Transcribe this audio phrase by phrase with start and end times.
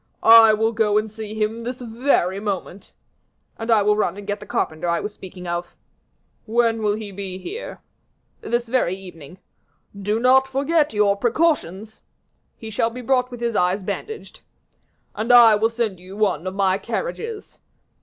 [0.23, 2.91] "I will go and see him this very moment."
[3.59, 5.75] "And I will run and get the carpenter I was speaking of."
[6.47, 7.81] "When will he be here?"
[8.39, 9.37] "This very evening."
[9.95, 12.01] "Do not forget your precautions."
[12.57, 14.39] "He shall be brought with his eyes bandaged."
[15.13, 17.59] "And I will send you one of my carriages."